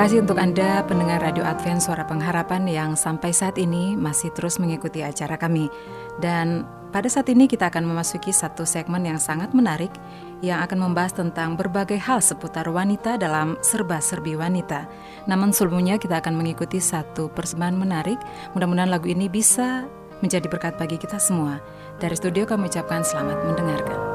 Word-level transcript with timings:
Kasih 0.00 0.24
untuk 0.24 0.40
Anda 0.40 0.80
pendengar 0.88 1.20
Radio 1.20 1.44
Advent 1.44 1.84
Suara 1.84 2.08
Pengharapan 2.08 2.64
yang 2.64 2.96
sampai 2.96 3.36
saat 3.36 3.60
ini 3.60 4.00
masih 4.00 4.32
terus 4.32 4.56
mengikuti 4.56 5.04
acara 5.04 5.36
kami. 5.36 5.68
Dan 6.16 6.64
pada 6.88 7.04
saat 7.04 7.28
ini 7.28 7.44
kita 7.44 7.68
akan 7.68 7.84
memasuki 7.84 8.32
satu 8.32 8.64
segmen 8.64 9.04
yang 9.04 9.20
sangat 9.20 9.52
menarik 9.52 9.92
yang 10.40 10.64
akan 10.64 10.88
membahas 10.88 11.12
tentang 11.12 11.52
berbagai 11.52 12.00
hal 12.00 12.24
seputar 12.24 12.64
wanita 12.72 13.20
dalam 13.20 13.60
serba-serbi 13.60 14.40
wanita. 14.40 14.88
Namun 15.28 15.52
sebelumnya 15.52 16.00
kita 16.00 16.24
akan 16.24 16.32
mengikuti 16.32 16.80
satu 16.80 17.28
persembahan 17.36 17.76
menarik. 17.76 18.16
Mudah-mudahan 18.56 18.88
lagu 18.88 19.04
ini 19.04 19.28
bisa 19.28 19.84
menjadi 20.24 20.48
berkat 20.48 20.80
bagi 20.80 20.96
kita 20.96 21.20
semua. 21.20 21.60
Dari 22.00 22.16
studio 22.16 22.48
kami 22.48 22.72
ucapkan 22.72 23.04
selamat 23.04 23.36
mendengarkan. 23.52 24.09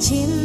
chín 0.00 0.39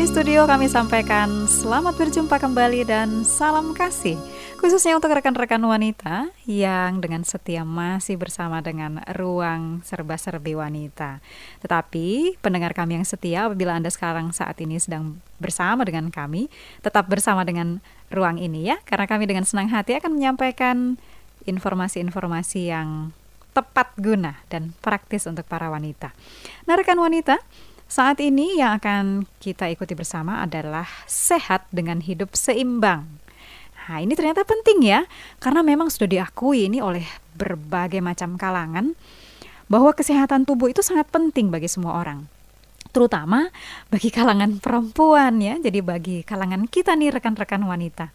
Dari 0.00 0.08
studio 0.08 0.48
kami 0.48 0.64
sampaikan 0.64 1.44
selamat 1.44 1.92
berjumpa 2.00 2.40
kembali 2.40 2.88
dan 2.88 3.20
salam 3.20 3.76
kasih. 3.76 4.16
Khususnya 4.56 4.96
untuk 4.96 5.12
rekan-rekan 5.12 5.60
wanita 5.60 6.32
yang 6.48 7.04
dengan 7.04 7.20
setia 7.20 7.68
masih 7.68 8.16
bersama 8.16 8.64
dengan 8.64 9.04
ruang 9.12 9.84
serba-serbi 9.84 10.56
wanita. 10.56 11.20
Tetapi 11.60 12.40
pendengar 12.40 12.72
kami 12.72 12.96
yang 12.96 13.04
setia 13.04 13.44
apabila 13.44 13.76
Anda 13.76 13.92
sekarang 13.92 14.32
saat 14.32 14.56
ini 14.64 14.80
sedang 14.80 15.20
bersama 15.36 15.84
dengan 15.84 16.08
kami 16.08 16.48
Tetap 16.80 17.04
bersama 17.04 17.44
dengan 17.44 17.84
ruang 18.08 18.40
ini 18.40 18.72
ya. 18.72 18.80
Karena 18.88 19.04
kami 19.04 19.28
dengan 19.28 19.44
senang 19.44 19.68
hati 19.68 20.00
akan 20.00 20.16
menyampaikan 20.16 20.96
informasi-informasi 21.44 22.72
yang 22.72 23.12
tepat 23.50 23.92
guna 23.98 24.38
dan 24.46 24.72
praktis 24.78 25.26
untuk 25.26 25.44
para 25.44 25.68
wanita. 25.68 26.14
Nah 26.64 26.74
rekan 26.78 26.96
wanita, 26.96 27.42
saat 27.90 28.22
ini 28.22 28.62
yang 28.62 28.78
akan 28.78 29.26
kita 29.42 29.66
ikuti 29.66 29.98
bersama 29.98 30.46
adalah 30.46 30.86
sehat 31.10 31.66
dengan 31.74 31.98
hidup 31.98 32.38
seimbang. 32.38 33.18
Nah, 33.90 33.98
ini 33.98 34.14
ternyata 34.14 34.46
penting 34.46 34.86
ya, 34.86 35.02
karena 35.42 35.66
memang 35.66 35.90
sudah 35.90 36.06
diakui 36.06 36.70
ini 36.70 36.78
oleh 36.78 37.02
berbagai 37.34 37.98
macam 37.98 38.38
kalangan 38.38 38.94
bahwa 39.66 39.90
kesehatan 39.90 40.46
tubuh 40.46 40.70
itu 40.70 40.86
sangat 40.86 41.10
penting 41.10 41.50
bagi 41.50 41.66
semua 41.66 41.98
orang. 41.98 42.30
Terutama 42.94 43.50
bagi 43.90 44.14
kalangan 44.14 44.62
perempuan 44.62 45.42
ya, 45.42 45.58
jadi 45.58 45.82
bagi 45.82 46.22
kalangan 46.22 46.70
kita 46.70 46.94
nih 46.94 47.10
rekan-rekan 47.10 47.66
wanita. 47.66 48.14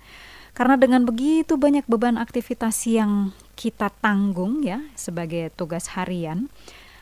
Karena 0.55 0.79
dengan 0.79 1.03
begitu 1.03 1.59
banyak 1.59 1.83
beban 1.91 2.15
aktivitas 2.15 2.87
yang 2.87 3.35
kita 3.59 3.91
tanggung 3.99 4.63
ya 4.63 4.79
sebagai 4.95 5.51
tugas 5.51 5.91
harian, 5.99 6.47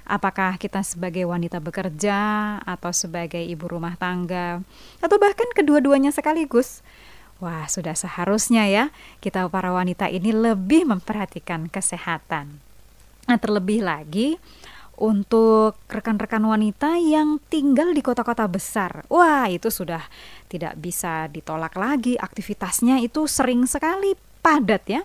apakah 0.03 0.59
kita 0.59 0.83
sebagai 0.83 1.23
wanita 1.27 1.63
bekerja 1.63 2.19
atau 2.63 2.91
sebagai 2.91 3.41
ibu 3.41 3.65
rumah 3.67 3.95
tangga 3.95 4.59
atau 4.99 5.17
bahkan 5.19 5.47
kedua-duanya 5.55 6.11
sekaligus. 6.11 6.83
Wah, 7.43 7.67
sudah 7.67 7.97
seharusnya 7.97 8.69
ya 8.71 8.85
kita 9.19 9.47
para 9.51 9.73
wanita 9.75 10.07
ini 10.07 10.31
lebih 10.31 10.87
memperhatikan 10.87 11.67
kesehatan. 11.67 12.61
Nah, 13.27 13.37
terlebih 13.39 13.83
lagi 13.83 14.39
untuk 14.99 15.79
rekan-rekan 15.89 16.43
wanita 16.43 17.01
yang 17.01 17.41
tinggal 17.49 17.91
di 17.91 17.99
kota-kota 18.05 18.45
besar. 18.45 19.03
Wah, 19.09 19.49
itu 19.49 19.73
sudah 19.73 20.05
tidak 20.47 20.77
bisa 20.77 21.27
ditolak 21.27 21.73
lagi. 21.75 22.15
Aktivitasnya 22.15 23.01
itu 23.01 23.25
sering 23.25 23.65
sekali 23.65 24.13
padat 24.43 24.83
ya. 24.87 25.01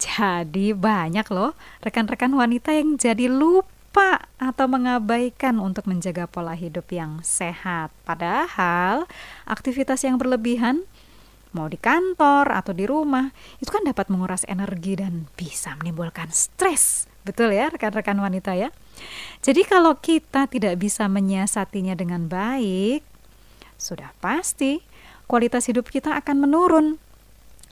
Jadi 0.00 0.72
banyak 0.72 1.28
loh 1.28 1.52
rekan-rekan 1.84 2.32
wanita 2.32 2.72
yang 2.72 2.96
jadi 2.96 3.28
lupa 3.28 3.79
lupa 3.90 4.22
atau 4.38 4.70
mengabaikan 4.70 5.58
untuk 5.58 5.90
menjaga 5.90 6.30
pola 6.30 6.54
hidup 6.54 6.86
yang 6.94 7.18
sehat. 7.26 7.90
Padahal 8.06 9.10
aktivitas 9.50 10.06
yang 10.06 10.14
berlebihan 10.14 10.86
mau 11.50 11.66
di 11.66 11.74
kantor 11.74 12.54
atau 12.54 12.70
di 12.70 12.86
rumah 12.86 13.34
itu 13.58 13.66
kan 13.66 13.82
dapat 13.82 14.06
menguras 14.06 14.46
energi 14.46 14.94
dan 14.94 15.26
bisa 15.34 15.74
menimbulkan 15.82 16.30
stres. 16.30 17.10
Betul 17.26 17.50
ya 17.50 17.66
rekan-rekan 17.66 18.14
wanita 18.14 18.54
ya. 18.54 18.70
Jadi 19.42 19.66
kalau 19.66 19.98
kita 19.98 20.46
tidak 20.46 20.78
bisa 20.78 21.10
menyiasatinya 21.10 21.98
dengan 21.98 22.30
baik, 22.30 23.02
sudah 23.74 24.14
pasti 24.22 24.86
kualitas 25.26 25.66
hidup 25.66 25.90
kita 25.90 26.14
akan 26.14 26.46
menurun. 26.46 27.02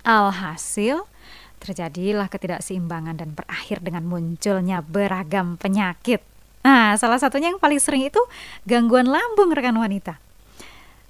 Alhasil 0.03 1.07
terjadilah 1.59 2.31
ketidakseimbangan 2.31 3.19
dan 3.19 3.35
berakhir 3.35 3.83
dengan 3.83 4.07
munculnya 4.07 4.81
beragam 4.81 5.59
penyakit. 5.59 6.23
Nah, 6.63 6.95
salah 6.99 7.19
satunya 7.19 7.53
yang 7.55 7.61
paling 7.63 7.79
sering 7.79 8.07
itu 8.07 8.21
gangguan 8.67 9.07
lambung 9.07 9.51
rekan 9.55 9.77
wanita. 9.79 10.19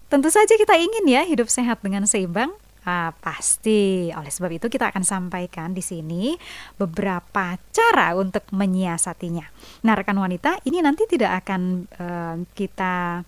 Tentu 0.09 0.33
saja 0.33 0.57
kita 0.57 0.77
ingin 0.81 1.05
ya 1.05 1.23
hidup 1.29 1.53
sehat 1.53 1.85
dengan 1.85 2.09
seimbang. 2.09 2.49
Ah, 2.89 3.13
pasti. 3.21 4.09
Oleh 4.17 4.33
sebab 4.33 4.49
itu 4.57 4.73
kita 4.73 4.89
akan 4.89 5.05
sampaikan 5.05 5.77
di 5.77 5.85
sini 5.85 6.33
beberapa 6.81 7.61
cara 7.69 8.17
untuk 8.17 8.49
menyiasatinya. 8.49 9.45
Nah, 9.85 9.93
rekan 9.93 10.17
wanita, 10.17 10.65
ini 10.65 10.81
nanti 10.81 11.05
tidak 11.05 11.45
akan 11.45 11.85
uh, 12.01 12.37
kita 12.57 13.21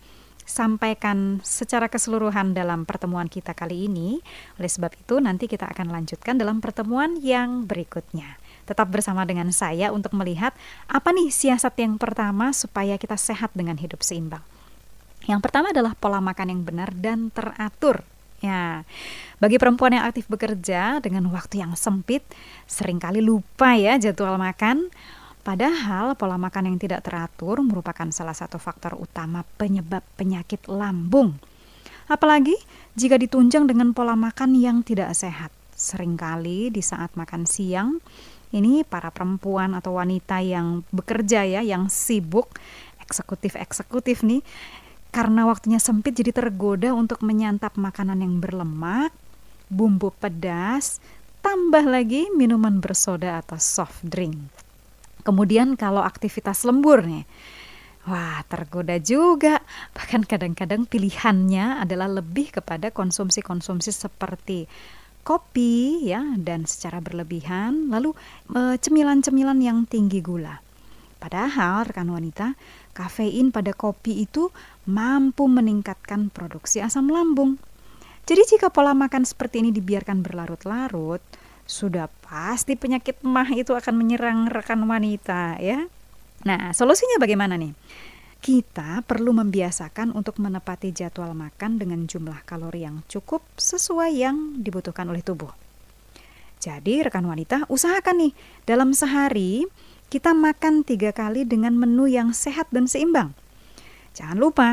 sampaikan 0.50 1.38
secara 1.46 1.86
keseluruhan 1.86 2.50
dalam 2.50 2.82
pertemuan 2.82 3.30
kita 3.30 3.54
kali 3.54 3.86
ini. 3.86 4.18
Oleh 4.58 4.66
sebab 4.66 4.90
itu, 4.98 5.22
nanti 5.22 5.46
kita 5.46 5.70
akan 5.70 5.94
lanjutkan 5.94 6.34
dalam 6.34 6.58
pertemuan 6.58 7.14
yang 7.22 7.70
berikutnya. 7.70 8.36
Tetap 8.66 8.90
bersama 8.90 9.22
dengan 9.22 9.54
saya 9.54 9.94
untuk 9.94 10.10
melihat 10.18 10.50
apa 10.90 11.14
nih 11.14 11.30
siasat 11.30 11.78
yang 11.78 11.96
pertama 11.96 12.50
supaya 12.50 12.98
kita 12.98 13.14
sehat 13.14 13.54
dengan 13.54 13.78
hidup 13.78 14.02
seimbang. 14.02 14.42
Yang 15.30 15.40
pertama 15.46 15.70
adalah 15.70 15.94
pola 15.94 16.18
makan 16.18 16.50
yang 16.50 16.62
benar 16.66 16.90
dan 16.98 17.30
teratur. 17.30 18.02
Ya, 18.40 18.88
bagi 19.36 19.60
perempuan 19.60 19.92
yang 19.92 20.08
aktif 20.08 20.24
bekerja 20.26 20.96
dengan 21.04 21.28
waktu 21.28 21.60
yang 21.60 21.76
sempit, 21.76 22.24
sering 22.64 22.96
kali 22.96 23.20
lupa 23.20 23.76
ya 23.76 24.00
jadwal 24.00 24.40
makan 24.40 24.88
Padahal 25.40 26.12
pola 26.20 26.36
makan 26.36 26.68
yang 26.68 26.76
tidak 26.76 27.08
teratur 27.08 27.64
merupakan 27.64 28.04
salah 28.12 28.36
satu 28.36 28.60
faktor 28.60 28.92
utama 29.00 29.40
penyebab 29.56 30.04
penyakit 30.20 30.68
lambung. 30.68 31.40
Apalagi 32.12 32.52
jika 32.92 33.16
ditunjang 33.16 33.64
dengan 33.64 33.96
pola 33.96 34.12
makan 34.18 34.52
yang 34.58 34.84
tidak 34.84 35.16
sehat. 35.16 35.48
Seringkali 35.80 36.68
di 36.68 36.84
saat 36.84 37.16
makan 37.16 37.48
siang, 37.48 38.04
ini 38.52 38.84
para 38.84 39.08
perempuan 39.08 39.72
atau 39.72 39.96
wanita 39.96 40.44
yang 40.44 40.84
bekerja 40.92 41.48
ya, 41.48 41.64
yang 41.64 41.88
sibuk, 41.88 42.52
eksekutif-eksekutif 43.00 44.20
nih, 44.20 44.44
karena 45.08 45.48
waktunya 45.48 45.80
sempit 45.80 46.20
jadi 46.20 46.36
tergoda 46.36 46.92
untuk 46.92 47.24
menyantap 47.24 47.80
makanan 47.80 48.20
yang 48.20 48.44
berlemak, 48.44 49.08
bumbu 49.72 50.12
pedas, 50.20 51.00
tambah 51.40 51.86
lagi 51.88 52.28
minuman 52.36 52.76
bersoda 52.82 53.40
atau 53.40 53.56
soft 53.56 54.04
drink. 54.04 54.36
Kemudian 55.22 55.76
kalau 55.78 56.00
aktivitas 56.04 56.64
lembur 56.64 57.04
nih, 57.04 57.24
Wah, 58.08 58.40
tergoda 58.48 58.96
juga. 58.96 59.60
Bahkan 59.92 60.24
kadang-kadang 60.24 60.88
pilihannya 60.88 61.84
adalah 61.84 62.08
lebih 62.08 62.48
kepada 62.48 62.88
konsumsi-konsumsi 62.88 63.92
seperti 63.92 64.64
kopi 65.20 66.08
ya 66.08 66.24
dan 66.40 66.64
secara 66.64 67.04
berlebihan, 67.04 67.92
lalu 67.92 68.16
e, 68.56 68.80
cemilan-cemilan 68.80 69.60
yang 69.60 69.84
tinggi 69.84 70.24
gula. 70.24 70.64
Padahal 71.20 71.84
rekan 71.84 72.08
wanita, 72.08 72.56
kafein 72.96 73.52
pada 73.52 73.76
kopi 73.76 74.24
itu 74.24 74.48
mampu 74.88 75.44
meningkatkan 75.44 76.32
produksi 76.32 76.80
asam 76.80 77.12
lambung. 77.12 77.60
Jadi 78.24 78.56
jika 78.56 78.72
pola 78.72 78.96
makan 78.96 79.28
seperti 79.28 79.60
ini 79.60 79.70
dibiarkan 79.76 80.24
berlarut-larut, 80.24 81.20
sudah 81.70 82.10
pasti 82.26 82.74
penyakit 82.74 83.22
mah 83.22 83.46
itu 83.54 83.70
akan 83.78 83.94
menyerang 83.94 84.50
rekan 84.50 84.82
wanita 84.82 85.62
ya. 85.62 85.86
Nah, 86.42 86.74
solusinya 86.74 87.22
bagaimana 87.22 87.54
nih? 87.54 87.70
Kita 88.40 89.06
perlu 89.06 89.36
membiasakan 89.36 90.16
untuk 90.16 90.42
menepati 90.42 90.90
jadwal 90.90 91.30
makan 91.36 91.78
dengan 91.78 92.08
jumlah 92.10 92.42
kalori 92.42 92.82
yang 92.82 93.06
cukup 93.06 93.44
sesuai 93.54 94.10
yang 94.16 94.58
dibutuhkan 94.58 95.06
oleh 95.06 95.22
tubuh. 95.22 95.52
Jadi 96.60 97.06
rekan 97.06 97.24
wanita 97.24 97.70
usahakan 97.70 98.28
nih 98.28 98.32
dalam 98.66 98.90
sehari 98.92 99.64
kita 100.10 100.34
makan 100.34 100.82
tiga 100.82 101.14
kali 101.14 101.46
dengan 101.46 101.76
menu 101.76 102.10
yang 102.10 102.34
sehat 102.34 102.66
dan 102.74 102.90
seimbang. 102.90 103.36
Jangan 104.16 104.36
lupa 104.40 104.68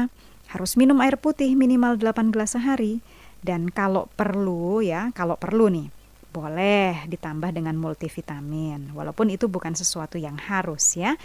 harus 0.50 0.80
minum 0.80 0.98
air 1.04 1.20
putih 1.20 1.54
minimal 1.54 2.00
8 2.00 2.32
gelas 2.34 2.56
sehari 2.56 3.04
dan 3.44 3.68
kalau 3.70 4.08
perlu 4.16 4.80
ya, 4.80 5.12
kalau 5.12 5.36
perlu 5.36 5.68
nih 5.68 5.97
boleh 6.32 7.08
ditambah 7.10 7.56
dengan 7.56 7.76
multivitamin, 7.80 8.94
walaupun 8.94 9.32
itu 9.34 9.50
bukan 9.50 9.74
sesuatu 9.74 10.20
yang 10.20 10.38
harus 10.38 10.96
ya. 10.96 11.16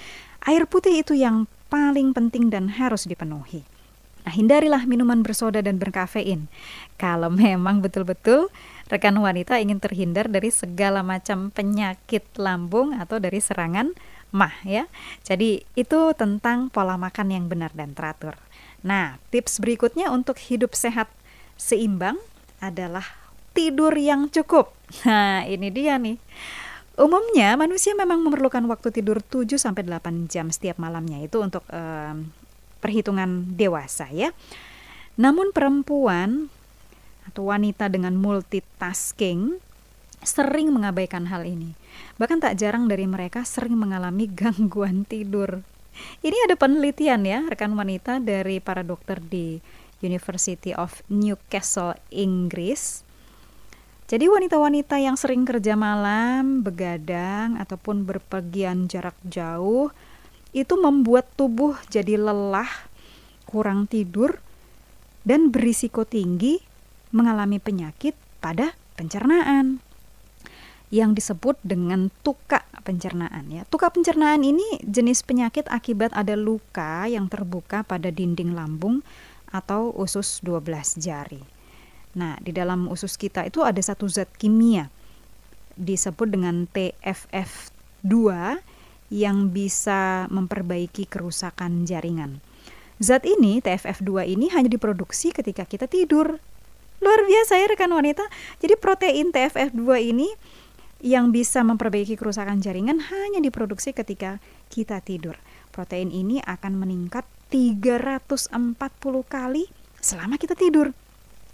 Air 0.46 0.66
putih 0.66 1.02
itu 1.02 1.12
yang 1.12 1.50
paling 1.68 2.12
penting 2.12 2.52
dan 2.52 2.72
harus 2.72 3.04
dipenuhi. 3.08 3.64
Nah, 4.22 4.30
hindarilah 4.30 4.86
minuman 4.86 5.26
bersoda 5.26 5.58
dan 5.58 5.82
berkafein. 5.82 6.46
Kalau 6.98 7.30
memang 7.42 7.82
betul-betul 7.82 8.48
rekan 8.86 9.16
wanita 9.18 9.58
ingin 9.58 9.80
terhindar 9.80 10.28
dari 10.28 10.52
segala 10.52 11.00
macam 11.00 11.50
penyakit 11.50 12.22
lambung 12.38 12.94
atau 12.94 13.18
dari 13.18 13.40
serangan 13.42 13.90
mah 14.32 14.54
ya. 14.64 14.88
Jadi 15.26 15.64
itu 15.76 16.00
tentang 16.16 16.72
pola 16.72 16.96
makan 16.96 17.34
yang 17.34 17.44
benar 17.50 17.72
dan 17.74 17.92
teratur. 17.92 18.38
Nah, 18.82 19.18
tips 19.30 19.62
berikutnya 19.62 20.10
untuk 20.10 20.38
hidup 20.38 20.74
sehat 20.74 21.06
seimbang 21.54 22.18
adalah 22.58 23.21
tidur 23.52 23.94
yang 23.96 24.28
cukup. 24.32 24.72
Nah, 25.08 25.48
ini 25.48 25.72
dia 25.72 25.96
nih. 25.96 26.20
Umumnya 27.00 27.56
manusia 27.56 27.96
memang 27.96 28.20
memerlukan 28.20 28.60
waktu 28.68 28.92
tidur 28.92 29.24
7 29.24 29.56
sampai 29.56 29.88
8 29.88 30.28
jam 30.28 30.52
setiap 30.52 30.76
malamnya 30.76 31.24
itu 31.24 31.40
untuk 31.40 31.64
um, 31.72 32.28
perhitungan 32.84 33.56
dewasa 33.56 34.12
ya. 34.12 34.36
Namun 35.16 35.56
perempuan 35.56 36.52
atau 37.24 37.48
wanita 37.48 37.88
dengan 37.88 38.12
multitasking 38.20 39.56
sering 40.20 40.68
mengabaikan 40.70 41.32
hal 41.32 41.48
ini. 41.48 41.72
Bahkan 42.20 42.44
tak 42.44 42.60
jarang 42.60 42.86
dari 42.86 43.08
mereka 43.08 43.42
sering 43.48 43.74
mengalami 43.80 44.28
gangguan 44.28 45.08
tidur. 45.08 45.64
Ini 46.24 46.48
ada 46.48 46.56
penelitian 46.56 47.24
ya, 47.24 47.44
rekan 47.48 47.76
wanita 47.76 48.20
dari 48.20 48.60
para 48.60 48.80
dokter 48.80 49.20
di 49.20 49.60
University 50.00 50.72
of 50.72 51.04
Newcastle, 51.12 51.94
Inggris. 52.10 53.04
Jadi 54.12 54.28
wanita-wanita 54.28 55.00
yang 55.00 55.16
sering 55.16 55.48
kerja 55.48 55.72
malam, 55.72 56.60
begadang 56.60 57.56
ataupun 57.56 58.04
berpergian 58.04 58.84
jarak 58.84 59.16
jauh 59.24 59.88
itu 60.52 60.76
membuat 60.76 61.32
tubuh 61.32 61.72
jadi 61.88 62.20
lelah, 62.20 62.68
kurang 63.48 63.88
tidur 63.88 64.36
dan 65.24 65.48
berisiko 65.48 66.04
tinggi 66.04 66.60
mengalami 67.08 67.56
penyakit 67.56 68.12
pada 68.36 68.76
pencernaan 69.00 69.80
yang 70.92 71.16
disebut 71.16 71.56
dengan 71.64 72.12
tuka 72.20 72.68
pencernaan 72.84 73.48
ya. 73.48 73.64
Tuka 73.64 73.88
pencernaan 73.88 74.44
ini 74.44 74.76
jenis 74.84 75.24
penyakit 75.24 75.64
akibat 75.72 76.12
ada 76.12 76.36
luka 76.36 77.08
yang 77.08 77.32
terbuka 77.32 77.80
pada 77.80 78.12
dinding 78.12 78.52
lambung 78.52 79.00
atau 79.48 79.88
usus 79.96 80.44
12 80.44 81.00
jari. 81.00 81.51
Nah, 82.12 82.36
di 82.44 82.52
dalam 82.52 82.88
usus 82.92 83.16
kita 83.16 83.48
itu 83.48 83.64
ada 83.64 83.80
satu 83.80 84.04
zat 84.08 84.28
kimia 84.36 84.92
disebut 85.80 86.28
dengan 86.28 86.68
TFF2 86.68 88.14
yang 89.12 89.52
bisa 89.52 90.28
memperbaiki 90.28 91.08
kerusakan 91.08 91.88
jaringan. 91.88 92.44
Zat 93.00 93.24
ini, 93.24 93.58
TFF2 93.64 94.28
ini 94.28 94.52
hanya 94.52 94.68
diproduksi 94.68 95.32
ketika 95.32 95.64
kita 95.64 95.88
tidur. 95.88 96.38
Luar 97.02 97.20
biasa 97.26 97.58
ya 97.58 97.66
rekan 97.66 97.90
wanita. 97.90 98.22
Jadi 98.62 98.78
protein 98.78 99.34
TFF2 99.34 99.82
ini 100.14 100.28
yang 101.02 101.34
bisa 101.34 101.66
memperbaiki 101.66 102.14
kerusakan 102.14 102.62
jaringan 102.62 103.02
hanya 103.02 103.42
diproduksi 103.42 103.90
ketika 103.90 104.38
kita 104.70 105.02
tidur. 105.02 105.34
Protein 105.74 106.14
ini 106.14 106.38
akan 106.46 106.78
meningkat 106.78 107.26
340 107.50 108.54
kali 109.26 109.66
selama 109.98 110.38
kita 110.38 110.54
tidur. 110.54 110.94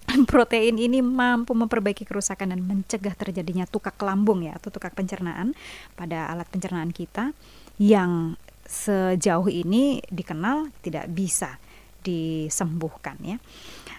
Protein 0.30 0.80
ini 0.80 1.04
mampu 1.04 1.52
memperbaiki 1.52 2.08
kerusakan 2.08 2.56
dan 2.56 2.60
mencegah 2.64 3.12
terjadinya 3.12 3.68
tukak 3.68 4.00
lambung 4.00 4.44
ya 4.44 4.56
atau 4.56 4.72
tukak 4.72 4.96
pencernaan 4.96 5.52
pada 5.94 6.32
alat 6.32 6.48
pencernaan 6.48 6.90
kita 6.92 7.36
yang 7.76 8.36
sejauh 8.68 9.48
ini 9.48 10.04
dikenal 10.12 10.68
tidak 10.84 11.08
bisa 11.12 11.56
disembuhkan 12.04 13.16
ya. 13.24 13.36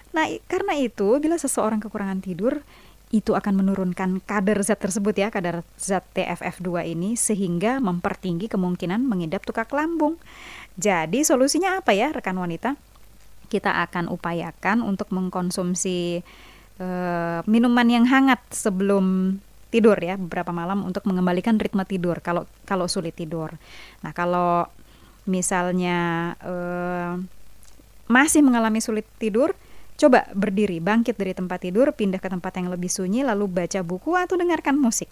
Nah, 0.10 0.26
karena 0.50 0.74
itu 0.78 1.22
bila 1.22 1.38
seseorang 1.38 1.78
kekurangan 1.78 2.22
tidur, 2.22 2.66
itu 3.10 3.34
akan 3.34 3.66
menurunkan 3.66 4.22
kadar 4.22 4.62
zat 4.62 4.82
tersebut 4.82 5.18
ya, 5.18 5.34
kadar 5.34 5.66
zat 5.78 6.06
TFF2 6.14 6.94
ini 6.94 7.18
sehingga 7.18 7.82
mempertinggi 7.82 8.50
kemungkinan 8.50 9.02
mengidap 9.02 9.46
tukak 9.46 9.70
lambung. 9.74 10.22
Jadi 10.78 11.26
solusinya 11.26 11.82
apa 11.82 11.94
ya 11.94 12.14
rekan 12.14 12.38
wanita? 12.38 12.78
Kita 13.50 13.82
akan 13.90 14.14
upayakan 14.14 14.86
untuk 14.86 15.10
mengkonsumsi 15.10 16.22
uh, 16.78 17.42
minuman 17.50 17.88
yang 17.90 18.06
hangat 18.06 18.40
sebelum 18.54 19.38
tidur 19.70 19.98
ya 20.02 20.18
beberapa 20.18 20.50
malam 20.50 20.82
untuk 20.82 21.06
mengembalikan 21.06 21.62
ritme 21.62 21.86
tidur 21.86 22.22
kalau 22.22 22.46
kalau 22.66 22.86
sulit 22.86 23.18
tidur. 23.18 23.58
Nah, 24.06 24.14
kalau 24.14 24.70
misalnya 25.26 26.34
uh, 26.42 27.18
masih 28.10 28.42
mengalami 28.42 28.82
sulit 28.82 29.06
tidur, 29.22 29.54
Coba 30.00 30.32
berdiri, 30.32 30.80
bangkit 30.80 31.20
dari 31.20 31.36
tempat 31.36 31.60
tidur, 31.60 31.92
pindah 31.92 32.24
ke 32.24 32.32
tempat 32.32 32.56
yang 32.56 32.72
lebih 32.72 32.88
sunyi, 32.88 33.28
lalu 33.28 33.52
baca 33.52 33.84
buku 33.84 34.16
atau 34.16 34.40
dengarkan 34.40 34.80
musik. 34.80 35.12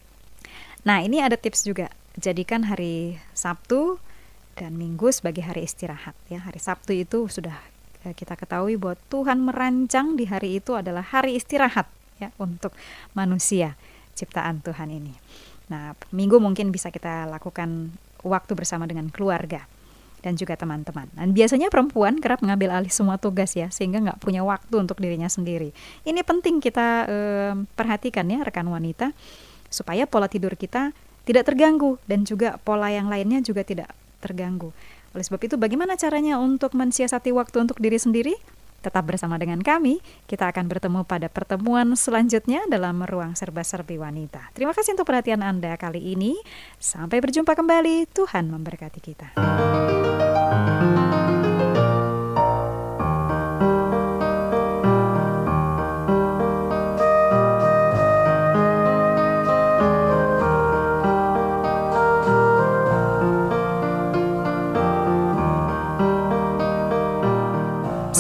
Nah, 0.88 1.04
ini 1.04 1.20
ada 1.20 1.36
tips 1.36 1.68
juga. 1.68 1.92
Jadikan 2.16 2.64
hari 2.72 3.20
Sabtu 3.36 4.00
dan 4.56 4.80
Minggu 4.80 5.12
sebagai 5.12 5.44
hari 5.44 5.68
istirahat. 5.68 6.16
Ya, 6.32 6.40
hari 6.40 6.64
Sabtu 6.64 6.96
itu 6.96 7.28
sudah 7.28 7.60
kita 8.04 8.38
ketahui 8.38 8.80
bahwa 8.80 8.96
Tuhan 9.10 9.38
merancang 9.42 10.16
di 10.16 10.26
hari 10.30 10.62
itu 10.62 10.78
adalah 10.78 11.02
hari 11.02 11.36
istirahat 11.36 11.90
ya 12.18 12.34
untuk 12.42 12.74
manusia 13.14 13.78
ciptaan 14.18 14.62
Tuhan 14.66 14.90
ini. 14.90 15.14
Nah, 15.70 15.94
Minggu 16.16 16.40
mungkin 16.40 16.72
bisa 16.74 16.90
kita 16.90 17.28
lakukan 17.28 17.94
waktu 18.26 18.52
bersama 18.58 18.90
dengan 18.90 19.12
keluarga 19.14 19.68
dan 20.26 20.34
juga 20.34 20.58
teman-teman. 20.58 21.08
Dan 21.14 21.32
biasanya 21.38 21.70
perempuan 21.70 22.18
kerap 22.18 22.42
mengambil 22.42 22.74
alih 22.74 22.90
semua 22.90 23.22
tugas 23.22 23.54
ya, 23.54 23.70
sehingga 23.70 24.02
nggak 24.02 24.20
punya 24.20 24.42
waktu 24.42 24.76
untuk 24.82 24.98
dirinya 24.98 25.30
sendiri. 25.30 25.72
Ini 26.04 26.26
penting 26.26 26.58
kita 26.58 26.88
eh, 27.06 27.54
perhatikan 27.78 28.26
ya 28.26 28.42
rekan 28.42 28.66
wanita, 28.66 29.14
supaya 29.70 30.10
pola 30.10 30.26
tidur 30.26 30.58
kita 30.58 30.96
tidak 31.28 31.44
terganggu 31.44 32.00
dan 32.08 32.24
juga 32.24 32.56
pola 32.64 32.88
yang 32.90 33.12
lainnya 33.12 33.44
juga 33.44 33.62
tidak 33.62 33.92
terganggu. 34.24 34.74
Oleh 35.16 35.24
sebab 35.24 35.42
itu, 35.44 35.56
bagaimana 35.56 35.96
caranya 35.96 36.42
untuk 36.42 36.74
mensiasati 36.74 37.32
waktu 37.36 37.64
untuk 37.64 37.78
diri 37.80 38.00
sendiri? 38.02 38.36
Tetap 38.78 39.10
bersama 39.10 39.42
dengan 39.42 39.60
kami, 39.60 40.00
kita 40.30 40.54
akan 40.54 40.70
bertemu 40.70 41.02
pada 41.04 41.28
pertemuan 41.28 41.98
selanjutnya 41.98 42.62
dalam 42.70 43.02
Ruang 43.04 43.34
Serba-Serbi 43.34 43.98
Wanita. 43.98 44.54
Terima 44.54 44.72
kasih 44.72 44.94
untuk 44.94 45.10
perhatian 45.10 45.42
Anda 45.42 45.74
kali 45.76 46.14
ini. 46.14 46.38
Sampai 46.78 47.18
berjumpa 47.18 47.58
kembali, 47.58 48.06
Tuhan 48.14 48.54
memberkati 48.54 49.00
kita. 49.02 49.28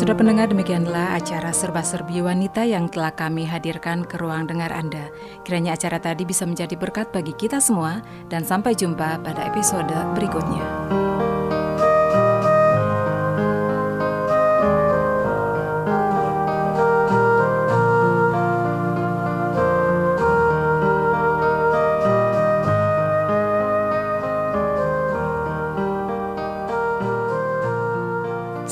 Sudah 0.07 0.23
pendengar 0.23 0.47
demikianlah 0.47 1.19
acara 1.19 1.51
serba-serbi 1.51 2.23
wanita 2.23 2.63
yang 2.63 2.87
telah 2.87 3.11
kami 3.11 3.43
hadirkan 3.43 4.07
ke 4.07 4.15
ruang 4.15 4.47
dengar 4.47 4.71
Anda. 4.71 5.11
Kiranya 5.43 5.75
acara 5.75 5.99
tadi 5.99 6.23
bisa 6.23 6.47
menjadi 6.47 6.79
berkat 6.79 7.11
bagi 7.11 7.35
kita 7.35 7.59
semua 7.59 7.99
dan 8.31 8.47
sampai 8.47 8.71
jumpa 8.71 9.19
pada 9.19 9.51
episode 9.51 9.91
berikutnya. 10.15 10.63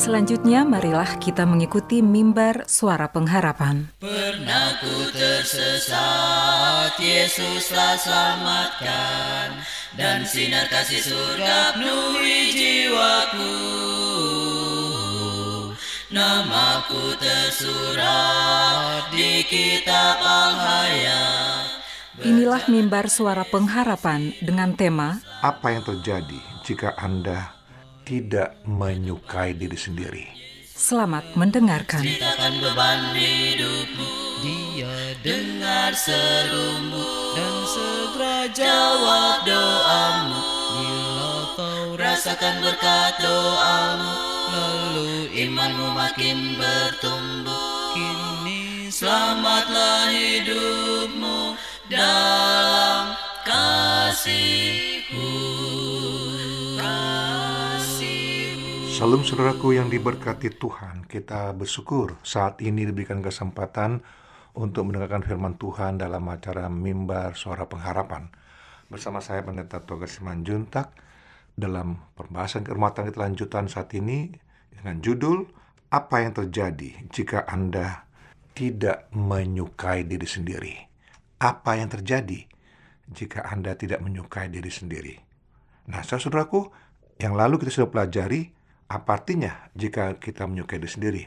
Selanjutnya 0.06 0.62
marilah 0.62 1.18
kita 1.18 1.50
mengikuti 1.50 2.06
mimbar 2.06 2.70
suara 2.70 3.10
pengharapan. 3.10 3.90
Pernah 3.98 4.78
ku 4.78 5.10
tersesat, 5.10 6.94
Yesuslah 7.02 7.98
selamatkan, 7.98 9.66
dan 9.98 10.22
sinar 10.22 10.70
kasih 10.70 11.02
surga 11.10 11.74
penuhi 11.74 12.54
jiwaku. 12.54 13.58
Namaku 16.14 17.18
tersurat 17.18 19.10
di 19.10 19.42
kitab 19.50 20.22
Al-Hayat. 20.22 21.82
Inilah 22.22 22.62
mimbar 22.70 23.10
suara 23.10 23.42
pengharapan 23.42 24.38
dengan 24.38 24.78
tema 24.78 25.18
Apa 25.42 25.74
yang 25.74 25.82
terjadi 25.82 26.40
jika 26.62 26.94
Anda 26.94 27.56
tidak 28.06 28.62
menyukai 28.70 29.58
diri 29.58 29.74
sendiri. 29.76 30.30
Selamat 30.76 31.26
mendengarkan. 31.34 32.06
Ceritakan 32.06 32.62
beban 32.62 33.18
hidupmu, 33.18 34.10
dia 34.46 35.18
dengar 35.26 35.98
serumu 35.98 37.34
dan 37.34 37.56
segera 37.66 38.46
jawab 38.54 39.42
doamu. 39.50 40.38
Bila 40.76 41.58
kau 41.58 41.98
rasakan 41.98 42.62
berkat 42.62 43.18
doamu, 43.18 44.14
lalu 44.54 45.34
imanmu 45.34 45.90
makin 45.98 46.54
bertumbuh. 46.62 47.96
Kini 47.98 48.94
selamatlah 48.94 50.14
hidupmu 50.14 51.58
dalam 51.90 53.18
kasihku. 53.48 55.26
Salam 58.96 59.28
saudaraku 59.28 59.76
yang 59.76 59.92
diberkati 59.92 60.56
Tuhan, 60.56 61.04
kita 61.04 61.52
bersyukur 61.52 62.16
saat 62.24 62.64
ini 62.64 62.88
diberikan 62.88 63.20
kesempatan 63.20 64.00
untuk 64.56 64.88
mendengarkan 64.88 65.20
firman 65.20 65.60
Tuhan 65.60 66.00
dalam 66.00 66.24
acara 66.32 66.72
Mimbar 66.72 67.36
Suara 67.36 67.68
Pengharapan. 67.68 68.32
Bersama 68.88 69.20
saya 69.20 69.44
Pendeta 69.44 69.84
Toga 69.84 70.08
Simanjuntak 70.08 70.96
dalam 71.60 72.08
pembahasan 72.16 72.64
kehormatan 72.64 73.12
kita 73.12 73.20
lanjutan 73.20 73.68
saat 73.68 73.92
ini 74.00 74.32
dengan 74.72 75.04
judul 75.04 75.44
Apa 75.92 76.24
yang 76.24 76.32
terjadi 76.32 76.96
jika 77.12 77.44
Anda 77.52 78.08
tidak 78.56 79.12
menyukai 79.12 80.08
diri 80.08 80.24
sendiri? 80.24 80.72
Apa 81.44 81.84
yang 81.84 81.92
terjadi 81.92 82.48
jika 83.12 83.44
Anda 83.44 83.76
tidak 83.76 84.00
menyukai 84.00 84.48
diri 84.48 84.72
sendiri? 84.72 85.20
Nah, 85.92 86.00
saudaraku, 86.00 86.72
yang 87.20 87.36
lalu 87.36 87.60
kita 87.60 87.76
sudah 87.76 87.92
pelajari 87.92 88.55
apa 88.86 89.10
artinya 89.18 89.70
jika 89.74 90.18
kita 90.22 90.46
menyukai 90.46 90.78
diri 90.78 90.92
sendiri? 90.92 91.24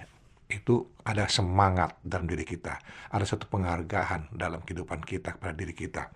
itu 0.49 0.89
ada 1.05 1.29
semangat 1.29 2.01
dalam 2.01 2.25
diri 2.25 2.43
kita, 2.49 2.81
ada 3.13 3.25
satu 3.29 3.45
penghargaan 3.53 4.33
dalam 4.33 4.65
kehidupan 4.65 5.05
kita 5.05 5.37
kepada 5.37 5.53
diri 5.53 5.77
kita. 5.77 6.09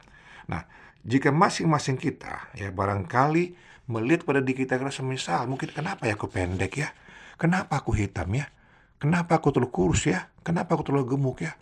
Nah, 0.49 0.65
jika 1.05 1.29
masing-masing 1.29 2.01
kita 2.01 2.49
ya 2.57 2.73
barangkali 2.73 3.53
melihat 3.93 4.25
pada 4.25 4.41
diri 4.41 4.65
kita 4.65 4.81
karena 4.81 4.95
semisal 4.95 5.45
mungkin 5.45 5.69
kenapa 5.69 6.09
ya 6.09 6.17
aku 6.17 6.33
pendek 6.33 6.81
ya, 6.81 6.89
kenapa 7.37 7.85
aku 7.85 7.93
hitam 7.93 8.33
ya, 8.33 8.49
kenapa 8.97 9.37
aku 9.37 9.53
terlalu 9.53 9.69
kurus 9.69 10.09
ya, 10.09 10.33
kenapa 10.41 10.81
aku 10.81 10.89
terlalu 10.89 11.13
gemuk 11.13 11.45
ya, 11.45 11.53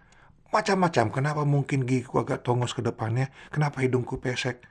macam-macam. 0.55 1.11
Kenapa 1.11 1.43
mungkin 1.43 1.83
gigiku 1.83 2.23
agak 2.23 2.47
tongos 2.47 2.71
ke 2.71 2.87
depannya, 2.87 3.35
kenapa 3.51 3.83
hidungku 3.83 4.23
pesek, 4.23 4.63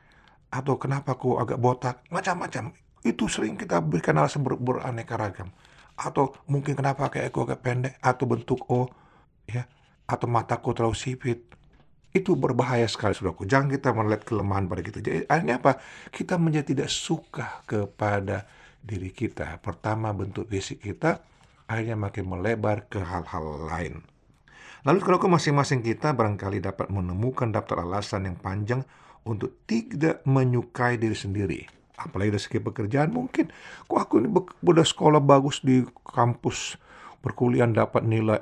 atau 0.55 0.79
kenapa 0.79 1.19
aku 1.19 1.35
agak 1.35 1.59
botak, 1.59 1.99
macam-macam. 2.07 2.71
Itu 2.99 3.31
sering 3.31 3.55
kita 3.55 3.79
berikan 3.79 4.19
alasan 4.19 4.43
ber 4.43 4.59
beraneka 4.59 5.15
ragam. 5.15 5.49
Atau 5.95 6.35
mungkin 6.47 6.75
kenapa 6.75 7.07
kayak 7.07 7.31
aku 7.31 7.47
agak 7.47 7.59
pendek 7.63 7.93
atau 7.99 8.25
bentuk 8.27 8.63
O 8.71 8.87
ya 9.47 9.67
atau 10.07 10.27
mataku 10.27 10.75
terlalu 10.75 10.95
sipit. 10.95 11.39
Itu 12.09 12.33
berbahaya 12.33 12.89
sekali 12.89 13.13
saudaraku. 13.13 13.45
Jangan 13.45 13.69
kita 13.69 13.93
melihat 13.93 14.25
kelemahan 14.25 14.65
pada 14.65 14.81
kita. 14.81 14.97
Jadi 14.99 15.29
akhirnya 15.29 15.61
apa? 15.61 15.77
Kita 16.09 16.41
menjadi 16.41 16.73
tidak 16.73 16.89
suka 16.89 17.61
kepada 17.69 18.49
diri 18.81 19.13
kita. 19.13 19.61
Pertama 19.61 20.09
bentuk 20.09 20.49
fisik 20.49 20.81
kita 20.81 21.21
akhirnya 21.69 21.93
makin 21.93 22.25
melebar 22.25 22.89
ke 22.89 22.97
hal-hal 22.97 23.69
lain. 23.69 24.01
Lalu 24.87 24.99
kalau 25.05 25.37
masing-masing 25.37 25.85
kita 25.85 26.15
barangkali 26.15 26.63
dapat 26.63 26.89
menemukan 26.89 27.51
daftar 27.53 27.85
alasan 27.85 28.31
yang 28.31 28.37
panjang 28.39 28.81
untuk 29.27 29.61
tidak 29.69 30.23
menyukai 30.25 30.97
diri 30.97 31.13
sendiri 31.13 31.78
apalagi 31.99 32.35
dari 32.35 32.43
segi 32.43 32.59
pekerjaan 32.63 33.11
mungkin. 33.11 33.51
Kok 33.85 33.99
aku 33.99 34.13
ini 34.23 34.29
udah 34.63 34.85
sekolah 34.87 35.19
bagus 35.19 35.59
di 35.59 35.83
kampus 36.07 36.79
perkuliahan 37.19 37.75
dapat 37.75 38.07
nilai 38.07 38.39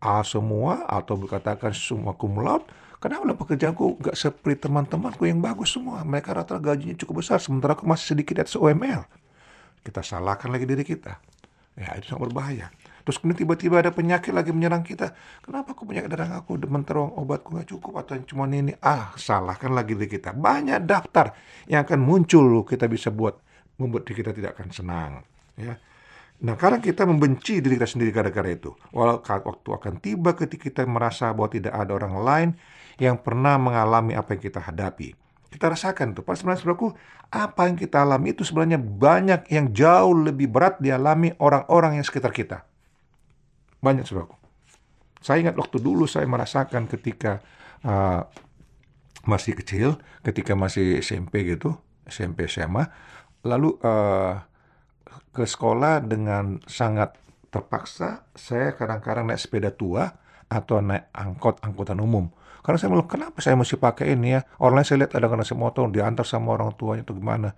A 0.00 0.20
semua 0.24 0.84
atau 0.88 1.16
berkatakan 1.16 1.72
semua 1.76 2.16
laude? 2.16 2.68
Kenapa 2.96 3.28
pekerjaanku 3.36 4.00
gak 4.00 4.16
seperti 4.16 4.66
teman-temanku 4.66 5.28
yang 5.28 5.44
bagus 5.44 5.76
semua. 5.76 6.00
Mereka 6.00 6.32
rata-rata 6.32 6.72
gajinya 6.72 6.96
cukup 6.96 7.20
besar 7.20 7.38
sementara 7.38 7.76
aku 7.76 7.84
masih 7.84 8.16
sedikit 8.16 8.40
di 8.40 8.42
atas 8.42 8.56
UML 8.56 9.04
kita 9.86 10.02
salahkan 10.02 10.50
lagi 10.50 10.66
diri 10.66 10.82
kita. 10.82 11.22
Ya 11.78 11.94
itu 11.94 12.10
sangat 12.10 12.32
berbahaya 12.32 12.66
Terus 13.06 13.22
kemudian 13.22 13.46
tiba-tiba 13.46 13.78
ada 13.78 13.94
penyakit 13.94 14.34
lagi 14.34 14.50
menyerang 14.50 14.82
kita. 14.82 15.14
Kenapa 15.38 15.78
aku 15.78 15.86
penyakit 15.86 16.10
darah 16.10 16.42
aku 16.42 16.58
demen 16.58 16.82
terong 16.82 17.14
obatku 17.14 17.54
nggak 17.54 17.70
cukup 17.70 18.02
atau 18.02 18.18
cuma 18.26 18.50
ini? 18.50 18.74
Ah, 18.82 19.14
salahkan 19.14 19.70
lagi 19.70 19.94
diri 19.94 20.10
kita. 20.10 20.34
Banyak 20.34 20.82
daftar 20.82 21.30
yang 21.70 21.86
akan 21.86 22.02
muncul 22.02 22.66
kita 22.66 22.90
bisa 22.90 23.14
buat 23.14 23.38
membuat 23.78 24.10
diri 24.10 24.26
kita 24.26 24.34
tidak 24.34 24.58
akan 24.58 24.68
senang. 24.74 25.12
Ya. 25.54 25.78
Nah, 26.42 26.58
karena 26.58 26.82
kita 26.82 27.06
membenci 27.06 27.62
diri 27.62 27.78
kita 27.78 27.86
sendiri 27.86 28.10
gara-gara 28.10 28.50
itu. 28.50 28.74
Walau 28.90 29.22
waktu 29.22 29.68
akan 29.70 30.02
tiba 30.02 30.34
ketika 30.34 30.66
kita 30.66 30.82
merasa 30.82 31.30
bahwa 31.30 31.48
tidak 31.48 31.78
ada 31.78 31.94
orang 31.94 32.14
lain 32.18 32.48
yang 32.98 33.22
pernah 33.22 33.54
mengalami 33.54 34.18
apa 34.18 34.34
yang 34.34 34.42
kita 34.50 34.60
hadapi. 34.66 35.14
Kita 35.46 35.70
rasakan 35.70 36.12
tuh. 36.12 36.26
Pas 36.26 36.34
sebenarnya 36.36 36.66
saudaraku, 36.66 36.90
apa 37.30 37.70
yang 37.70 37.78
kita 37.78 38.02
alami 38.02 38.34
itu 38.34 38.42
sebenarnya 38.42 38.82
banyak 38.82 39.46
yang 39.46 39.70
jauh 39.70 40.10
lebih 40.10 40.50
berat 40.50 40.82
dialami 40.82 41.32
orang-orang 41.38 42.02
yang 42.02 42.04
sekitar 42.04 42.34
kita. 42.34 42.66
Banyak 43.86 44.02
saudaraku. 44.02 44.34
Saya 45.22 45.46
ingat 45.46 45.54
waktu 45.54 45.78
dulu 45.78 46.10
saya 46.10 46.26
merasakan 46.26 46.90
ketika 46.90 47.38
uh, 47.86 48.26
masih 49.30 49.54
kecil, 49.54 50.02
ketika 50.26 50.58
masih 50.58 50.98
SMP 50.98 51.46
gitu, 51.46 51.78
SMP 52.06 52.50
SMA, 52.50 52.82
lalu 53.46 53.78
uh, 53.86 54.42
ke 55.30 55.46
sekolah 55.46 56.02
dengan 56.02 56.58
sangat 56.66 57.14
terpaksa 57.54 58.26
saya 58.34 58.74
kadang-kadang 58.74 59.30
naik 59.30 59.38
sepeda 59.38 59.70
tua 59.70 60.10
atau 60.50 60.82
naik 60.82 61.10
angkot 61.14 61.62
angkutan 61.62 62.02
umum. 62.02 62.26
Karena 62.66 62.82
saya 62.82 62.90
bilang, 62.90 63.06
kenapa 63.06 63.38
saya 63.38 63.54
mesti 63.54 63.78
pakai 63.78 64.18
ini 64.18 64.34
ya? 64.34 64.42
Orang 64.58 64.82
lain 64.82 64.86
saya 64.86 65.06
lihat 65.06 65.14
ada 65.14 65.30
saya 65.46 65.54
motor, 65.54 65.86
diantar 65.86 66.26
sama 66.26 66.58
orang 66.58 66.74
tuanya 66.74 67.06
atau 67.06 67.14
gimana. 67.14 67.54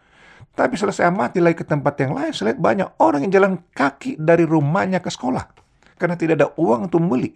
Tapi 0.52 0.76
setelah 0.76 0.92
saya 0.92 1.08
amati 1.08 1.40
lagi 1.40 1.56
ke 1.56 1.64
tempat 1.64 1.96
yang 2.04 2.12
lain, 2.12 2.36
saya 2.36 2.52
lihat 2.52 2.60
banyak 2.60 2.88
orang 3.00 3.24
yang 3.24 3.32
jalan 3.32 3.52
kaki 3.72 4.20
dari 4.20 4.44
rumahnya 4.44 5.00
ke 5.00 5.08
sekolah 5.08 5.67
karena 5.98 6.14
tidak 6.14 6.34
ada 6.40 6.48
uang 6.54 6.88
untuk 6.88 7.02
membeli 7.02 7.34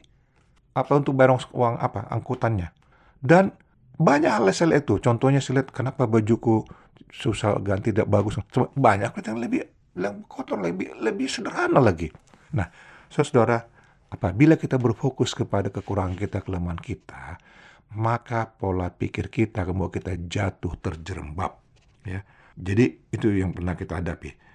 apa 0.73 0.93
untuk 0.97 1.13
bayar 1.13 1.37
uang 1.53 1.77
apa 1.77 2.09
angkutannya. 2.09 2.73
Dan 3.21 3.53
banyak 4.01 4.33
hal 4.33 4.49
lihat 4.49 4.89
itu 4.89 4.99
contohnya 4.99 5.39
saya 5.39 5.61
lihat 5.61 5.71
kenapa 5.71 6.09
bajuku 6.09 6.65
susah 7.13 7.61
ganti 7.61 7.93
tidak 7.93 8.09
bagus. 8.09 8.41
Banyak 8.57 9.13
yang 9.13 9.39
lebih 9.39 9.63
yang 9.93 10.25
kotor 10.25 10.57
lebih 10.59 10.97
lebih 10.97 11.29
sederhana 11.29 11.79
lagi. 11.79 12.09
Nah 12.57 12.73
saudara 13.13 13.61
apabila 14.09 14.57
kita 14.57 14.81
berfokus 14.81 15.37
kepada 15.37 15.69
kekurangan 15.69 16.17
kita 16.17 16.41
kelemahan 16.41 16.81
kita 16.81 17.37
maka 17.93 18.49
pola 18.49 18.89
pikir 18.89 19.29
kita 19.29 19.69
kemudian 19.69 19.93
kita 19.93 20.13
jatuh 20.17 20.81
terjerembab 20.81 21.53
ya. 22.09 22.25
Jadi 22.57 23.13
itu 23.13 23.29
yang 23.33 23.53
pernah 23.53 23.77
kita 23.77 24.01
hadapi 24.01 24.52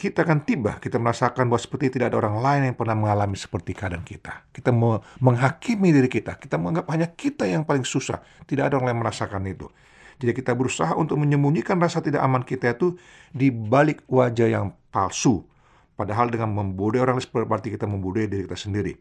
kita 0.00 0.24
akan 0.24 0.48
tiba, 0.48 0.80
kita 0.80 0.96
merasakan 0.96 1.52
bahwa 1.52 1.60
seperti 1.60 1.92
tidak 1.92 2.16
ada 2.16 2.24
orang 2.24 2.40
lain 2.40 2.72
yang 2.72 2.76
pernah 2.80 2.96
mengalami 2.96 3.36
seperti 3.36 3.76
keadaan 3.76 4.00
kita. 4.00 4.48
Kita 4.48 4.72
menghakimi 5.20 5.92
diri 5.92 6.08
kita, 6.08 6.40
kita 6.40 6.56
menganggap 6.56 6.88
hanya 6.88 7.12
kita 7.12 7.44
yang 7.44 7.68
paling 7.68 7.84
susah, 7.84 8.24
tidak 8.48 8.72
ada 8.72 8.80
orang 8.80 8.96
lain 8.96 9.00
merasakan 9.04 9.44
itu. 9.44 9.68
Jadi 10.16 10.32
kita 10.32 10.56
berusaha 10.56 10.96
untuk 10.96 11.20
menyembunyikan 11.20 11.76
rasa 11.76 12.00
tidak 12.00 12.24
aman 12.24 12.40
kita 12.48 12.72
itu 12.72 12.96
di 13.28 13.52
balik 13.52 14.08
wajah 14.08 14.48
yang 14.48 14.72
palsu. 14.88 15.44
Padahal 16.00 16.32
dengan 16.32 16.48
membodohi 16.56 17.04
orang 17.04 17.20
lain 17.20 17.44
berarti 17.44 17.68
kita 17.68 17.84
membodohi 17.84 18.24
diri 18.24 18.48
kita 18.48 18.56
sendiri. 18.56 18.96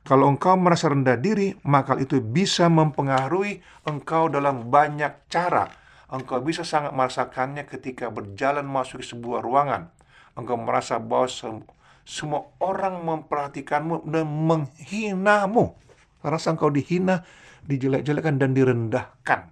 Kalau 0.00 0.32
engkau 0.32 0.56
merasa 0.56 0.88
rendah 0.88 1.20
diri, 1.20 1.52
maka 1.68 2.00
itu 2.00 2.24
bisa 2.24 2.72
mempengaruhi 2.72 3.60
engkau 3.84 4.32
dalam 4.32 4.72
banyak 4.72 5.28
cara. 5.28 5.68
Engkau 6.08 6.40
bisa 6.40 6.64
sangat 6.64 6.96
merasakannya 6.96 7.68
ketika 7.68 8.08
berjalan 8.08 8.64
masuk 8.64 9.04
ke 9.04 9.12
sebuah 9.12 9.44
ruangan 9.44 9.92
engkau 10.36 10.56
merasa 10.56 10.96
bahwa 10.96 11.28
semua 12.02 12.50
orang 12.58 13.02
memperhatikanmu 13.02 14.06
dan 14.08 14.26
menghinamu. 14.26 15.76
Rasa 16.22 16.54
engkau 16.54 16.70
dihina, 16.70 17.26
dijelek-jelekan 17.66 18.38
dan 18.38 18.54
direndahkan. 18.54 19.50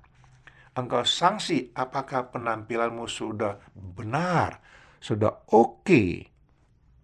Engkau 0.78 1.02
sanksi 1.02 1.74
apakah 1.74 2.30
penampilanmu 2.30 3.10
sudah 3.10 3.58
benar, 3.74 4.62
sudah 5.02 5.42
oke, 5.50 5.82
okay, 5.82 6.30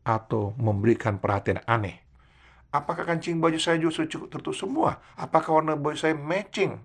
atau 0.07 0.55
memberikan 0.55 1.19
perhatian 1.19 1.59
aneh. 1.67 2.07
Apakah 2.71 3.03
kancing 3.03 3.43
baju 3.43 3.59
saya 3.59 3.83
justru 3.83 4.07
cukup 4.07 4.39
tertutup 4.39 4.55
semua? 4.55 5.03
Apakah 5.19 5.59
warna 5.63 5.75
baju 5.75 5.99
saya 5.99 6.15
matching 6.15 6.79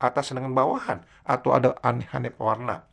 atas 0.00 0.32
dengan 0.32 0.56
bawahan? 0.56 1.04
Atau 1.28 1.52
ada 1.52 1.76
aneh-aneh 1.84 2.32
warna? 2.40 2.88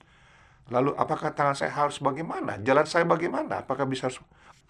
Lalu 0.72 0.96
apakah 0.96 1.36
tangan 1.36 1.54
saya 1.54 1.76
harus 1.76 2.00
bagaimana? 2.00 2.56
Jalan 2.64 2.88
saya 2.88 3.04
bagaimana? 3.04 3.68
Apakah 3.68 3.84
bisa 3.84 4.08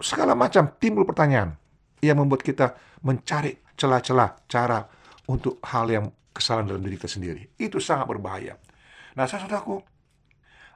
segala 0.01 0.33
macam 0.33 0.65
timbul 0.81 1.05
pertanyaan 1.05 1.53
yang 2.01 2.17
membuat 2.17 2.41
kita 2.41 2.73
mencari 3.05 3.61
celah-celah 3.77 4.49
cara 4.49 4.89
untuk 5.29 5.61
hal 5.61 5.85
yang 5.87 6.05
kesalahan 6.33 6.73
dalam 6.73 6.81
diri 6.81 6.97
kita 6.97 7.11
sendiri. 7.11 7.43
Itu 7.61 7.77
sangat 7.77 8.09
berbahaya. 8.09 8.57
Nah, 9.13 9.29
saya 9.29 9.45
saudaraku, 9.45 9.83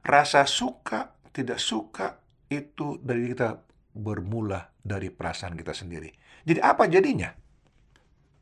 rasa 0.06 0.46
suka 0.46 1.18
tidak 1.34 1.58
suka 1.58 2.22
itu 2.52 3.02
dari 3.02 3.34
kita 3.34 3.60
bermula 3.96 4.70
dari 4.84 5.10
perasaan 5.10 5.58
kita 5.58 5.74
sendiri. 5.74 6.14
Jadi 6.46 6.60
apa 6.62 6.86
jadinya? 6.86 7.32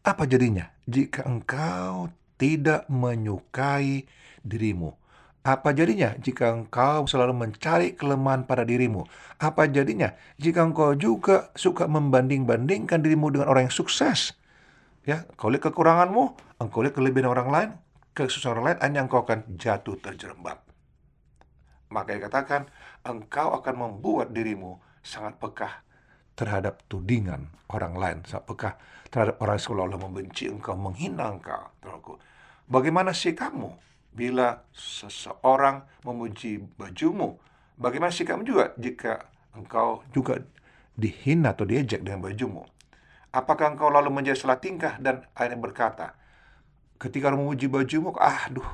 Apa 0.03 0.27
jadinya 0.27 0.67
jika 0.83 1.23
engkau 1.23 2.11
tidak 2.35 2.83
menyukai 2.91 4.03
dirimu? 4.43 5.02
Apa 5.43 5.75
jadinya 5.75 6.15
jika 6.23 6.55
engkau 6.55 7.03
selalu 7.03 7.35
mencari 7.35 7.99
kelemahan 7.99 8.47
pada 8.47 8.63
dirimu? 8.63 9.03
Apa 9.43 9.67
jadinya 9.67 10.15
jika 10.39 10.63
engkau 10.63 10.95
juga 10.95 11.51
suka 11.51 11.83
membanding-bandingkan 11.83 13.03
dirimu 13.03 13.27
dengan 13.27 13.51
orang 13.51 13.67
yang 13.67 13.75
sukses? 13.75 14.39
Ya, 15.03 15.27
kau 15.35 15.51
lihat 15.51 15.67
kekuranganmu, 15.67 16.23
engkau 16.63 16.79
lihat 16.79 16.95
kelebihan 16.95 17.27
orang 17.27 17.49
lain, 17.51 17.69
kesusahan 18.15 18.55
orang 18.55 18.65
lain, 18.71 18.79
hanya 18.87 18.99
engkau 19.03 19.27
akan 19.27 19.43
jatuh 19.59 19.99
terjerembab. 19.99 20.63
Maka 21.91 22.15
dikatakan, 22.15 22.71
engkau 23.03 23.51
akan 23.59 23.75
membuat 23.75 24.31
dirimu 24.31 24.79
sangat 25.03 25.35
pekah 25.43 25.83
terhadap 26.39 26.87
tudingan 26.87 27.51
orang 27.67 27.99
lain, 27.99 28.17
sangat 28.23 28.47
pekah 28.47 28.73
terhadap 29.11 29.35
orang 29.43 29.59
yang 29.59 29.65
seolah-olah 29.67 29.99
membenci 30.07 30.47
engkau, 30.47 30.79
menghina 30.79 31.35
engkau. 31.35 31.67
Bagaimana 32.71 33.11
sikapmu? 33.11 33.75
Bila 34.13 34.63
seseorang 34.71 35.83
memuji 36.05 36.61
bajumu. 36.77 37.41
Bagaimana 37.75 38.13
sikapmu 38.13 38.45
juga 38.45 38.71
jika 38.77 39.25
engkau 39.57 40.05
juga 40.13 40.39
dihina 40.93 41.57
atau 41.57 41.65
diejek 41.65 42.05
dengan 42.05 42.21
bajumu? 42.21 42.63
Apakah 43.33 43.73
engkau 43.73 43.89
lalu 43.89 44.13
menjadi 44.13 44.37
salah 44.37 44.61
tingkah 44.61 45.01
dan 45.01 45.25
akhirnya 45.33 45.57
berkata, 45.57 46.07
ketika 47.01 47.33
orang 47.33 47.41
memuji 47.41 47.65
bajumu, 47.65 48.13
ah, 48.21 48.45
duh, 48.53 48.69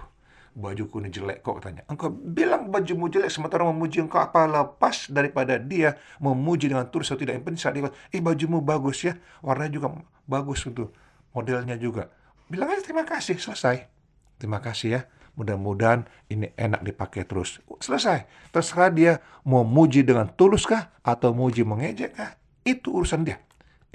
bajuku 0.52 0.99
ini 0.99 1.10
jelek 1.15 1.39
kok 1.39 1.63
katanya. 1.63 1.88
Engkau 1.88 2.12
bilang 2.12 2.67
bajumu 2.67 3.08
jelek 3.08 3.32
sementara 3.32 3.63
memuji 3.63 4.04
engkau 4.04 4.19
apa 4.19 4.43
lepas 4.45 5.08
daripada 5.08 5.56
dia 5.56 5.95
memuji 6.19 6.67
dengan 6.67 6.91
tulus 6.91 7.08
atau 7.08 7.23
tidak. 7.23 7.39
Yang 7.39 7.45
penting 7.47 7.62
saat 7.63 7.73
dia, 7.80 7.91
eh 8.12 8.19
bajumu 8.19 8.60
bagus 8.60 9.08
ya, 9.08 9.15
warnanya 9.39 9.71
juga 9.80 9.88
bagus 10.28 10.60
untuk 10.67 10.91
modelnya 11.32 11.80
juga. 11.80 12.12
Bilang 12.52 12.73
aja 12.73 12.84
terima 12.84 13.08
kasih, 13.08 13.39
selesai. 13.39 13.88
Terima 14.41 14.60
kasih 14.60 14.89
ya. 14.99 15.02
Mudah-mudahan 15.39 16.04
ini 16.28 16.52
enak 16.60 16.84
dipakai 16.84 17.23
terus. 17.23 17.63
Selesai. 17.80 18.28
Terserah 18.52 18.91
dia 18.91 19.13
mau 19.47 19.63
muji 19.63 20.04
dengan 20.04 20.28
tulus 20.28 20.67
kah 20.67 20.91
atau 20.99 21.32
muji 21.32 21.63
mengejek 21.63 22.12
kah. 22.12 22.36
Itu 22.67 22.99
urusan 22.99 23.23
dia. 23.23 23.39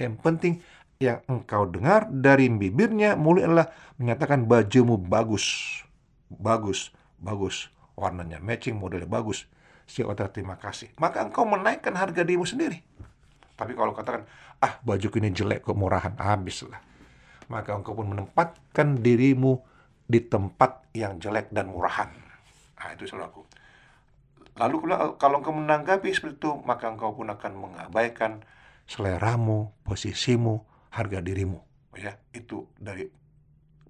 Yang 0.01 0.15
penting 0.25 0.53
yang 0.97 1.21
engkau 1.29 1.69
dengar 1.69 2.09
dari 2.09 2.49
bibirnya 2.49 3.13
mulut 3.13 3.45
adalah 3.45 3.69
menyatakan 4.01 4.49
bajumu 4.49 4.97
bagus 4.97 5.85
bagus, 6.29 6.91
bagus, 7.21 7.69
warnanya 7.93 8.41
matching, 8.41 8.75
modelnya 8.77 9.07
bagus. 9.07 9.45
Si 9.85 10.01
otak 10.01 10.33
terima 10.33 10.57
kasih. 10.57 10.89
Maka 10.97 11.21
engkau 11.21 11.45
menaikkan 11.45 11.93
harga 11.93 12.25
dirimu 12.25 12.45
sendiri. 12.45 12.81
Tapi 13.55 13.77
kalau 13.77 13.93
katakan, 13.93 14.25
ah 14.59 14.81
baju 14.81 15.07
ini 15.21 15.29
jelek 15.31 15.63
kok 15.63 15.77
murahan, 15.77 16.17
habislah. 16.17 16.81
Maka 17.47 17.77
engkau 17.77 17.93
pun 17.93 18.09
menempatkan 18.09 18.99
dirimu 18.99 19.61
di 20.05 20.21
tempat 20.21 20.85
yang 20.93 21.17
jelek 21.17 21.49
dan 21.49 21.73
murahan. 21.73 22.13
Nah, 22.77 22.93
itu 22.93 23.09
saudaraku. 23.09 23.41
Lalu 24.55 24.75
kalau 25.19 25.41
engkau 25.41 25.51
menanggapi 25.51 26.15
seperti 26.15 26.39
itu, 26.39 26.51
maka 26.63 26.87
engkau 26.87 27.11
pun 27.11 27.27
akan 27.27 27.51
mengabaikan 27.59 28.45
seleramu, 28.87 29.73
posisimu, 29.83 30.63
harga 30.93 31.19
dirimu. 31.19 31.59
Ya, 31.97 32.15
itu 32.31 32.69
dari 32.79 33.09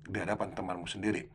di 0.06 0.18
hadapan 0.18 0.54
temanmu 0.56 0.90
sendiri. 0.90 1.30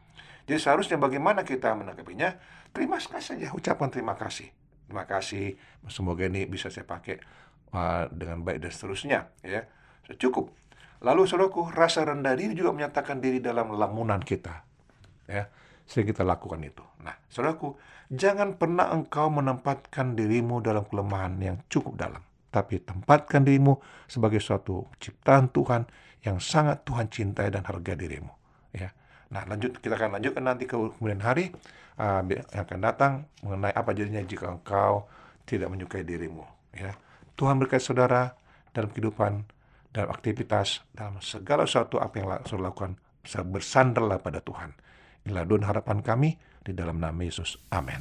Jadi 0.46 0.58
seharusnya 0.58 0.98
bagaimana 0.98 1.46
kita 1.46 1.74
menanggapinya? 1.78 2.34
Terima 2.74 2.98
kasih 2.98 3.22
saja, 3.22 3.48
ucapan 3.54 3.88
terima 3.90 4.14
kasih. 4.18 4.50
Terima 4.90 5.06
kasih, 5.06 5.54
semoga 5.86 6.26
ini 6.26 6.50
bisa 6.50 6.66
saya 6.66 6.82
pakai 6.82 7.22
uh, 7.70 8.10
dengan 8.10 8.42
baik 8.42 8.66
dan 8.66 8.70
seterusnya. 8.74 9.30
Ya, 9.46 9.70
cukup. 10.18 10.50
Lalu 11.00 11.30
saudaraku, 11.30 11.70
rasa 11.70 12.02
rendah 12.02 12.34
diri 12.34 12.58
juga 12.58 12.74
menyatakan 12.74 13.22
diri 13.22 13.38
dalam 13.38 13.70
lamunan 13.78 14.18
kita. 14.18 14.66
Ya, 15.30 15.46
sehingga 15.86 16.10
kita 16.10 16.26
lakukan 16.26 16.58
itu. 16.66 16.82
Nah, 17.06 17.14
saudaraku, 17.30 17.78
jangan 18.10 18.58
pernah 18.58 18.90
engkau 18.90 19.30
menempatkan 19.30 20.18
dirimu 20.18 20.58
dalam 20.58 20.82
kelemahan 20.90 21.38
yang 21.38 21.56
cukup 21.70 21.94
dalam. 21.94 22.22
Tapi 22.50 22.82
tempatkan 22.82 23.46
dirimu 23.46 23.78
sebagai 24.10 24.42
suatu 24.42 24.90
ciptaan 24.98 25.54
Tuhan 25.54 25.86
yang 26.26 26.42
sangat 26.42 26.82
Tuhan 26.82 27.06
cintai 27.06 27.54
dan 27.54 27.62
harga 27.62 27.94
dirimu. 27.94 28.34
Ya, 28.74 28.90
Nah, 29.30 29.46
lanjut 29.46 29.78
kita 29.78 29.94
akan 29.94 30.18
lanjutkan 30.18 30.42
nanti 30.42 30.66
ke 30.66 30.74
kemudian 30.74 31.22
hari 31.22 31.54
uh, 32.02 32.22
yang 32.26 32.66
akan 32.66 32.78
datang 32.82 33.12
mengenai 33.46 33.70
apa 33.70 33.94
jadinya 33.94 34.18
jika 34.26 34.50
engkau 34.50 35.06
tidak 35.46 35.70
menyukai 35.70 36.02
dirimu. 36.02 36.42
Ya, 36.74 36.98
Tuhan 37.38 37.62
berkait 37.62 37.82
saudara 37.82 38.34
dalam 38.74 38.90
kehidupan, 38.90 39.46
dalam 39.94 40.10
aktivitas, 40.10 40.82
dalam 40.94 41.22
segala 41.22 41.62
sesuatu 41.62 42.02
apa 42.02 42.14
yang 42.18 42.26
saudara 42.42 42.74
lakukan, 42.74 42.98
bersandarlah 43.54 44.18
pada 44.18 44.42
Tuhan. 44.42 44.74
Inilah 45.28 45.44
doa 45.44 45.60
harapan 45.64 46.00
kami 46.00 46.40
di 46.64 46.72
dalam 46.72 47.00
nama 47.00 47.20
Yesus. 47.20 47.60
Amin. 47.72 48.00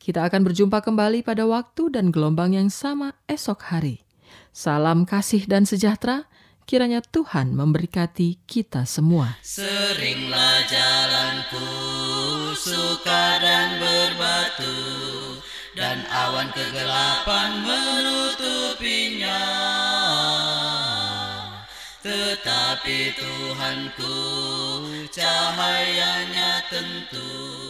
Kita 0.00 0.24
akan 0.24 0.48
berjumpa 0.48 0.80
kembali 0.80 1.20
pada 1.20 1.44
waktu 1.44 1.92
dan 1.92 2.08
gelombang 2.08 2.56
yang 2.56 2.72
sama 2.72 3.12
esok 3.28 3.68
hari. 3.68 4.00
Salam 4.48 5.04
kasih 5.04 5.44
dan 5.44 5.68
sejahtera 5.68 6.24
Kiranya 6.70 7.02
Tuhan 7.02 7.50
memberkati 7.58 8.46
kita 8.46 8.86
semua. 8.86 9.34
Seringlah 9.42 10.62
jalanku 10.70 11.66
suka 12.54 13.42
dan 13.42 13.74
berbatu 13.82 14.78
dan 15.74 15.98
awan 16.14 16.46
kegelapan 16.54 17.58
menutupinya. 17.66 19.42
Tetapi 22.06 23.18
Tuhanku 23.18 24.16
cahayanya 25.10 26.70
tentu 26.70 27.69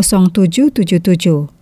0777. 0.00 1.61